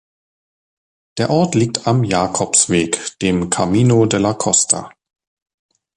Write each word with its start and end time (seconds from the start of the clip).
Der 1.19 1.29
Ort 1.29 1.53
liegt 1.53 1.85
am 1.85 2.03
Jakobsweg, 2.03 3.19
dem 3.21 3.51
Camino 3.51 4.07
de 4.07 4.19
la 4.19 4.33
Costa. 4.33 4.89